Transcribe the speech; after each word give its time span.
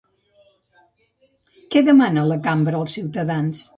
Què 1.75 1.83
demana 1.91 2.25
la 2.33 2.39
cambra 2.49 2.81
als 2.83 2.97
ciutadans? 2.99 3.63